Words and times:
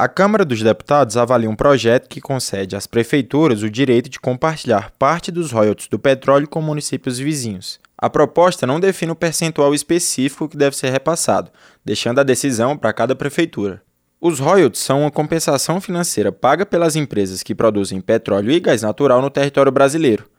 A 0.00 0.06
Câmara 0.06 0.44
dos 0.44 0.62
Deputados 0.62 1.16
avalia 1.16 1.50
um 1.50 1.56
projeto 1.56 2.08
que 2.08 2.20
concede 2.20 2.76
às 2.76 2.86
prefeituras 2.86 3.64
o 3.64 3.68
direito 3.68 4.08
de 4.08 4.20
compartilhar 4.20 4.92
parte 4.96 5.32
dos 5.32 5.50
royalties 5.50 5.88
do 5.88 5.98
petróleo 5.98 6.46
com 6.46 6.62
municípios 6.62 7.18
vizinhos. 7.18 7.80
A 7.98 8.08
proposta 8.08 8.64
não 8.64 8.78
define 8.78 9.10
o 9.10 9.16
percentual 9.16 9.74
específico 9.74 10.48
que 10.48 10.56
deve 10.56 10.76
ser 10.76 10.90
repassado, 10.90 11.50
deixando 11.84 12.20
a 12.20 12.22
decisão 12.22 12.76
para 12.76 12.92
cada 12.92 13.16
prefeitura. 13.16 13.82
Os 14.20 14.38
royalties 14.38 14.84
são 14.84 15.00
uma 15.00 15.10
compensação 15.10 15.80
financeira 15.80 16.30
paga 16.30 16.64
pelas 16.64 16.94
empresas 16.94 17.42
que 17.42 17.52
produzem 17.52 18.00
petróleo 18.00 18.52
e 18.52 18.60
gás 18.60 18.82
natural 18.82 19.20
no 19.20 19.30
território 19.30 19.72
brasileiro. 19.72 20.30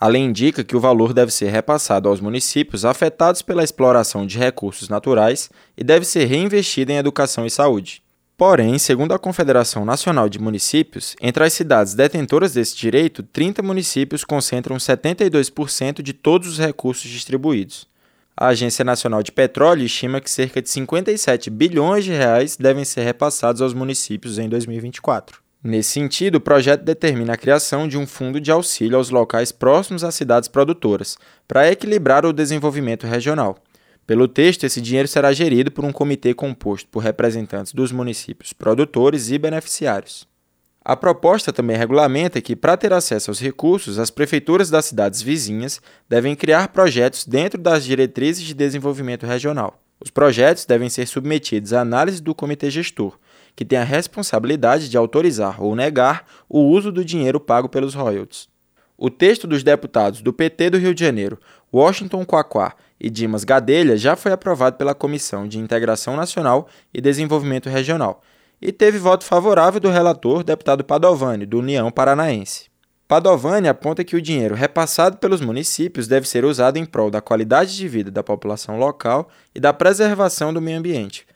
A 0.00 0.08
lei 0.08 0.22
indica 0.22 0.64
que 0.64 0.76
o 0.76 0.80
valor 0.80 1.14
deve 1.14 1.30
ser 1.30 1.50
repassado 1.50 2.08
aos 2.08 2.20
municípios 2.20 2.84
afetados 2.84 3.42
pela 3.42 3.62
exploração 3.62 4.26
de 4.26 4.36
recursos 4.40 4.88
naturais 4.88 5.50
e 5.76 5.84
deve 5.84 6.04
ser 6.04 6.24
reinvestido 6.24 6.90
em 6.90 6.96
educação 6.96 7.46
e 7.46 7.50
saúde. 7.50 8.02
Porém, 8.36 8.78
segundo 8.80 9.14
a 9.14 9.18
Confederação 9.18 9.84
Nacional 9.84 10.28
de 10.28 10.40
Municípios, 10.40 11.14
entre 11.20 11.44
as 11.44 11.52
cidades 11.52 11.94
detentoras 11.94 12.54
desse 12.54 12.76
direito, 12.76 13.22
30 13.22 13.62
municípios 13.62 14.24
concentram 14.24 14.76
72% 14.76 16.02
de 16.02 16.12
todos 16.12 16.48
os 16.48 16.58
recursos 16.58 17.08
distribuídos. 17.08 17.86
A 18.36 18.48
Agência 18.48 18.84
Nacional 18.84 19.22
de 19.22 19.30
Petróleo 19.30 19.84
estima 19.84 20.20
que 20.20 20.28
cerca 20.28 20.60
de 20.60 20.68
57 20.68 21.48
bilhões 21.48 22.04
de 22.04 22.10
reais 22.10 22.56
devem 22.56 22.84
ser 22.84 23.04
repassados 23.04 23.62
aos 23.62 23.72
municípios 23.72 24.36
em 24.36 24.48
2024. 24.48 25.40
Nesse 25.62 25.92
sentido, 25.92 26.34
o 26.34 26.40
projeto 26.40 26.82
determina 26.82 27.34
a 27.34 27.38
criação 27.38 27.86
de 27.86 27.96
um 27.96 28.06
fundo 28.06 28.40
de 28.40 28.50
auxílio 28.50 28.98
aos 28.98 29.10
locais 29.10 29.52
próximos 29.52 30.02
às 30.02 30.14
cidades 30.16 30.48
produtoras, 30.48 31.16
para 31.46 31.70
equilibrar 31.70 32.26
o 32.26 32.32
desenvolvimento 32.32 33.06
regional. 33.06 33.56
Pelo 34.06 34.28
texto, 34.28 34.64
esse 34.64 34.82
dinheiro 34.82 35.08
será 35.08 35.32
gerido 35.32 35.70
por 35.70 35.84
um 35.84 35.92
comitê 35.92 36.34
composto 36.34 36.88
por 36.90 37.02
representantes 37.02 37.72
dos 37.72 37.90
municípios 37.90 38.52
produtores 38.52 39.30
e 39.30 39.38
beneficiários. 39.38 40.28
A 40.84 40.94
proposta 40.94 41.50
também 41.50 41.78
regulamenta 41.78 42.42
que, 42.42 42.54
para 42.54 42.76
ter 42.76 42.92
acesso 42.92 43.30
aos 43.30 43.40
recursos, 43.40 43.98
as 43.98 44.10
prefeituras 44.10 44.68
das 44.68 44.84
cidades 44.84 45.22
vizinhas 45.22 45.80
devem 46.06 46.36
criar 46.36 46.68
projetos 46.68 47.24
dentro 47.24 47.58
das 47.58 47.84
diretrizes 47.84 48.44
de 48.44 48.52
desenvolvimento 48.52 49.24
regional. 49.24 49.80
Os 49.98 50.10
projetos 50.10 50.66
devem 50.66 50.90
ser 50.90 51.06
submetidos 51.06 51.72
à 51.72 51.80
análise 51.80 52.22
do 52.22 52.34
comitê 52.34 52.68
gestor, 52.68 53.18
que 53.56 53.64
tem 53.64 53.78
a 53.78 53.84
responsabilidade 53.84 54.90
de 54.90 54.98
autorizar 54.98 55.62
ou 55.62 55.74
negar 55.74 56.26
o 56.46 56.60
uso 56.60 56.92
do 56.92 57.02
dinheiro 57.02 57.40
pago 57.40 57.70
pelos 57.70 57.94
royalties. 57.94 58.48
O 58.98 59.08
texto 59.08 59.46
dos 59.46 59.62
deputados 59.62 60.20
do 60.20 60.34
PT 60.34 60.70
do 60.70 60.78
Rio 60.78 60.94
de 60.94 61.02
Janeiro, 61.02 61.38
Washington 61.72 62.26
Quaquá 62.26 62.74
e 63.04 63.10
Dimas 63.10 63.44
Gadelha 63.44 63.98
já 63.98 64.16
foi 64.16 64.32
aprovado 64.32 64.78
pela 64.78 64.94
Comissão 64.94 65.46
de 65.46 65.58
Integração 65.58 66.16
Nacional 66.16 66.66
e 66.92 67.02
Desenvolvimento 67.02 67.68
Regional 67.68 68.22
e 68.62 68.72
teve 68.72 68.96
voto 68.96 69.24
favorável 69.24 69.78
do 69.78 69.90
relator, 69.90 70.42
deputado 70.42 70.82
Padovani, 70.82 71.44
do 71.44 71.58
União 71.58 71.90
Paranaense. 71.90 72.70
Padovani 73.06 73.68
aponta 73.68 74.02
que 74.02 74.16
o 74.16 74.22
dinheiro 74.22 74.54
repassado 74.54 75.18
pelos 75.18 75.42
municípios 75.42 76.08
deve 76.08 76.26
ser 76.26 76.46
usado 76.46 76.78
em 76.78 76.86
prol 76.86 77.10
da 77.10 77.20
qualidade 77.20 77.76
de 77.76 77.86
vida 77.86 78.10
da 78.10 78.22
população 78.22 78.78
local 78.78 79.28
e 79.54 79.60
da 79.60 79.74
preservação 79.74 80.50
do 80.54 80.62
meio 80.62 80.78
ambiente. 80.78 81.26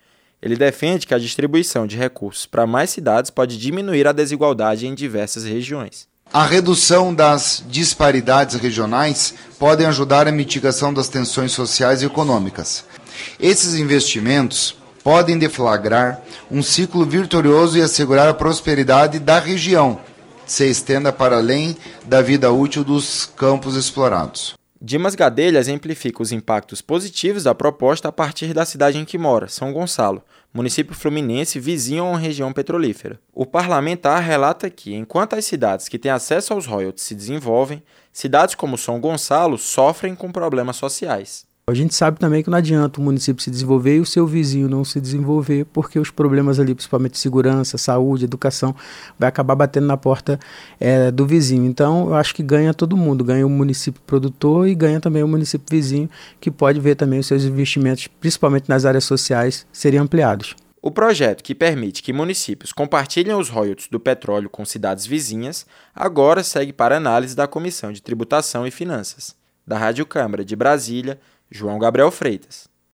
Ele 0.40 0.56
defende 0.56 1.06
que 1.06 1.12
a 1.12 1.18
distribuição 1.18 1.86
de 1.86 1.98
recursos 1.98 2.46
para 2.46 2.66
mais 2.66 2.88
cidades 2.88 3.30
pode 3.30 3.58
diminuir 3.58 4.06
a 4.06 4.12
desigualdade 4.12 4.86
em 4.86 4.94
diversas 4.94 5.44
regiões. 5.44 6.08
A 6.32 6.44
redução 6.44 7.14
das 7.14 7.64
disparidades 7.68 8.60
regionais 8.60 9.32
podem 9.58 9.86
ajudar 9.86 10.28
a 10.28 10.32
mitigação 10.32 10.92
das 10.92 11.08
tensões 11.08 11.52
sociais 11.52 12.02
e 12.02 12.04
econômicas. 12.04 12.84
Esses 13.40 13.74
investimentos 13.76 14.76
podem 15.02 15.38
deflagrar 15.38 16.20
um 16.50 16.62
ciclo 16.62 17.06
vitorioso 17.06 17.78
e 17.78 17.82
assegurar 17.82 18.28
a 18.28 18.34
prosperidade 18.34 19.18
da 19.18 19.38
região, 19.38 20.00
se 20.46 20.68
estenda 20.68 21.10
para 21.10 21.38
além 21.38 21.74
da 22.04 22.20
vida 22.20 22.52
útil 22.52 22.84
dos 22.84 23.24
campos 23.34 23.74
explorados. 23.74 24.57
Dimas 24.80 25.16
Gadelha 25.16 25.58
exemplifica 25.58 26.22
os 26.22 26.30
impactos 26.30 26.80
positivos 26.80 27.42
da 27.42 27.52
proposta 27.52 28.06
a 28.06 28.12
partir 28.12 28.54
da 28.54 28.64
cidade 28.64 28.96
em 28.96 29.04
que 29.04 29.18
mora, 29.18 29.48
São 29.48 29.72
Gonçalo, 29.72 30.22
município 30.54 30.94
fluminense 30.94 31.58
vizinho 31.58 32.04
a 32.04 32.10
uma 32.10 32.18
região 32.18 32.52
petrolífera. 32.52 33.18
O 33.34 33.44
parlamentar 33.44 34.22
relata 34.22 34.70
que, 34.70 34.94
enquanto 34.94 35.34
as 35.34 35.44
cidades 35.44 35.88
que 35.88 35.98
têm 35.98 36.12
acesso 36.12 36.52
aos 36.52 36.64
royalties 36.64 37.04
se 37.04 37.14
desenvolvem, 37.16 37.82
cidades 38.12 38.54
como 38.54 38.78
São 38.78 39.00
Gonçalo 39.00 39.58
sofrem 39.58 40.14
com 40.14 40.30
problemas 40.30 40.76
sociais. 40.76 41.47
A 41.68 41.74
gente 41.74 41.94
sabe 41.94 42.18
também 42.18 42.42
que 42.42 42.48
não 42.48 42.56
adianta 42.56 42.98
o 42.98 43.04
município 43.04 43.42
se 43.42 43.50
desenvolver 43.50 43.96
e 43.96 44.00
o 44.00 44.06
seu 44.06 44.26
vizinho 44.26 44.70
não 44.70 44.86
se 44.86 44.98
desenvolver, 44.98 45.66
porque 45.66 45.98
os 45.98 46.10
problemas 46.10 46.58
ali, 46.58 46.74
principalmente 46.74 47.18
segurança, 47.18 47.76
saúde, 47.76 48.24
educação, 48.24 48.74
vai 49.18 49.28
acabar 49.28 49.54
batendo 49.54 49.86
na 49.86 49.98
porta 49.98 50.40
é, 50.80 51.10
do 51.10 51.26
vizinho. 51.26 51.66
Então, 51.66 52.06
eu 52.06 52.14
acho 52.14 52.34
que 52.34 52.42
ganha 52.42 52.72
todo 52.72 52.96
mundo, 52.96 53.22
ganha 53.22 53.46
o 53.46 53.50
município 53.50 54.00
produtor 54.06 54.66
e 54.66 54.74
ganha 54.74 54.98
também 54.98 55.22
o 55.22 55.28
município 55.28 55.66
vizinho, 55.70 56.08
que 56.40 56.50
pode 56.50 56.80
ver 56.80 56.94
também 56.94 57.18
os 57.18 57.26
seus 57.26 57.44
investimentos, 57.44 58.06
principalmente 58.18 58.66
nas 58.66 58.86
áreas 58.86 59.04
sociais, 59.04 59.66
serem 59.70 60.00
ampliados. 60.00 60.56
O 60.80 60.90
projeto 60.90 61.44
que 61.44 61.54
permite 61.54 62.02
que 62.02 62.14
municípios 62.14 62.72
compartilhem 62.72 63.34
os 63.34 63.50
royalties 63.50 63.88
do 63.90 64.00
petróleo 64.00 64.48
com 64.48 64.64
cidades 64.64 65.04
vizinhas 65.04 65.66
agora 65.94 66.42
segue 66.42 66.72
para 66.72 66.96
análise 66.96 67.36
da 67.36 67.46
Comissão 67.46 67.92
de 67.92 68.00
Tributação 68.00 68.66
e 68.66 68.70
Finanças. 68.70 69.36
Da 69.66 69.76
Rádio 69.76 70.06
Câmara 70.06 70.42
de 70.42 70.56
Brasília, 70.56 71.20
João 71.50 71.78
Gabriel 71.78 72.10
Freitas. 72.10 72.68